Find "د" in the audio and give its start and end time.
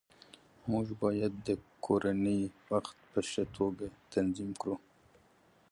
1.47-1.49